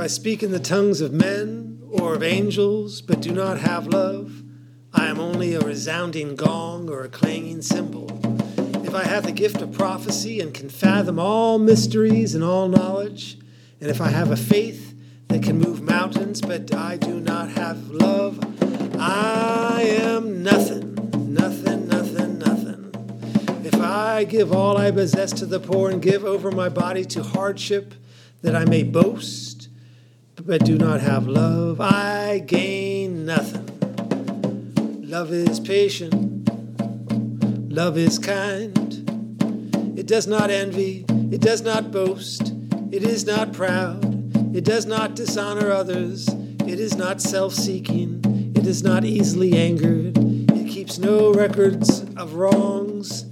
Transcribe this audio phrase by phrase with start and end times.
[0.00, 3.86] If I speak in the tongues of men or of angels, but do not have
[3.86, 4.42] love,
[4.94, 8.08] I am only a resounding gong or a clanging cymbal.
[8.82, 13.36] If I have the gift of prophecy and can fathom all mysteries and all knowledge,
[13.78, 14.94] and if I have a faith
[15.28, 18.42] that can move mountains, but I do not have love,
[18.98, 20.94] I am nothing,
[21.34, 23.66] nothing, nothing, nothing.
[23.66, 27.22] If I give all I possess to the poor and give over my body to
[27.22, 27.92] hardship,
[28.40, 29.59] that I may boast,
[30.50, 33.68] but do not have love, I gain nothing.
[35.08, 36.50] Love is patient,
[37.72, 38.76] love is kind.
[39.96, 42.52] It does not envy, it does not boast,
[42.90, 44.02] it is not proud,
[44.52, 46.26] it does not dishonor others,
[46.66, 48.20] it is not self seeking,
[48.56, 53.24] it is not easily angered, it keeps no records of wrongs.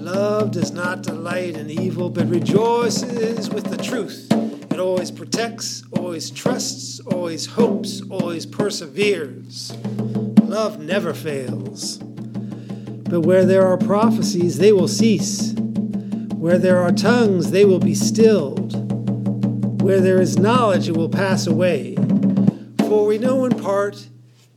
[0.00, 4.32] Love does not delight in evil, but rejoices with the truth.
[4.72, 9.76] It always protects, always trusts, always hopes, always perseveres.
[10.42, 11.98] Love never fails.
[11.98, 15.52] But where there are prophecies, they will cease.
[15.52, 18.72] Where there are tongues, they will be stilled.
[19.82, 21.94] Where there is knowledge, it will pass away.
[22.88, 24.08] For we know in part,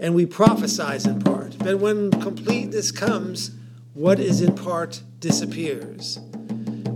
[0.00, 1.56] and we prophesy in part.
[1.58, 3.52] But when completeness comes,
[3.94, 6.18] what is in part disappears.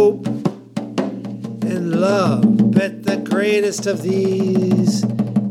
[0.00, 2.40] hope, and love.
[2.72, 5.04] But the greatest of these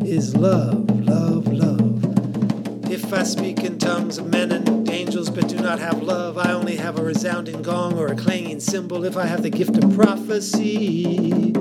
[0.03, 2.91] is love, love, love.
[2.91, 6.51] If I speak in tongues of men and angels but do not have love, I
[6.51, 9.05] only have a resounding gong or a clanging cymbal.
[9.05, 11.53] If I have the gift of prophecy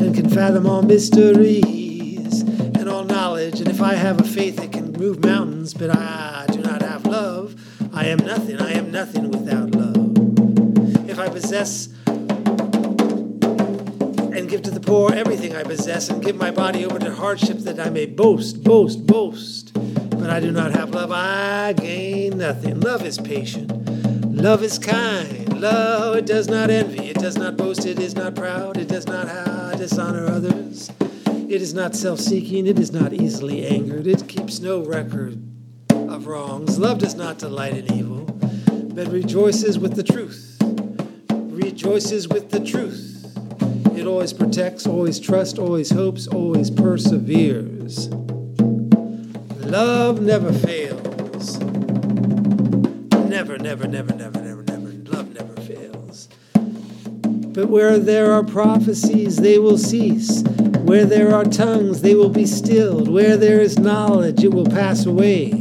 [0.00, 4.72] and can fathom all mysteries and all knowledge, and if I have a faith that
[4.72, 7.54] can move mountains but I do not have love,
[7.92, 8.62] I am nothing.
[8.62, 9.90] I am nothing without love.
[11.10, 11.90] If I possess
[14.50, 17.78] give to the poor everything I possess, and give my body over to hardship that
[17.78, 22.80] I may boast, boast, boast, but I do not have love, I gain nothing.
[22.80, 23.70] Love is patient.
[24.34, 25.60] Love is kind.
[25.60, 27.10] Love it does not envy.
[27.10, 27.86] It does not boast.
[27.86, 28.76] It is not proud.
[28.76, 30.90] It does not uh, dishonor others.
[31.26, 32.66] It is not self seeking.
[32.66, 34.08] It is not easily angered.
[34.08, 35.40] It keeps no record
[35.90, 36.76] of wrongs.
[36.76, 38.24] Love does not delight in evil,
[38.94, 40.56] but rejoices with the truth.
[41.30, 43.19] Rejoices with the truth.
[44.10, 48.08] Always protects, always trusts, always hopes, always perseveres.
[49.60, 51.58] Love never fails.
[53.30, 54.88] Never, never, never, never, never, never.
[55.04, 56.28] Love never fails.
[57.54, 60.42] But where there are prophecies, they will cease.
[60.82, 63.08] Where there are tongues, they will be stilled.
[63.08, 65.52] Where there is knowledge, it will pass away.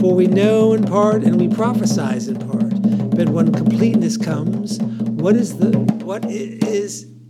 [0.00, 3.16] For we know in part and we prophesy in part.
[3.16, 7.06] But when completeness comes, what is the what is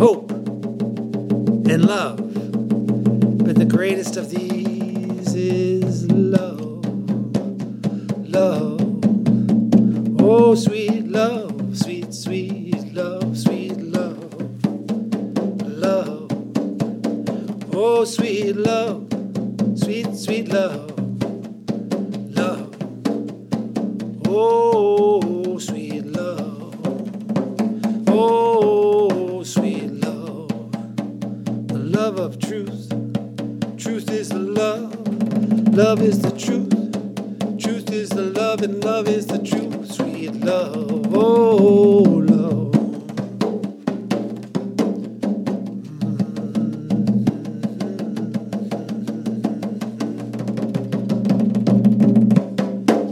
[0.00, 2.16] hope, and love.
[3.44, 6.86] But the greatest of these is love.
[8.26, 8.80] Love.
[10.22, 14.32] Oh, sweet love, sweet, sweet love, sweet love.
[15.68, 16.32] Love.
[17.74, 19.06] Oh, sweet love,
[19.76, 20.89] sweet, sweet love.
[35.82, 37.58] Love is the truth.
[37.58, 39.90] Truth is the love, and love is the truth.
[39.90, 41.16] Sweet love.
[41.16, 42.74] Oh, love.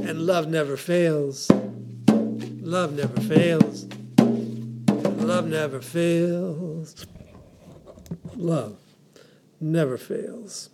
[0.06, 1.50] And love never fails.
[2.10, 3.86] Love never fails.
[5.24, 7.06] Love never fails.
[8.36, 8.76] Love.
[9.58, 10.68] never fails.